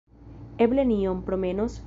[0.65, 1.79] Eble ni iom promenos?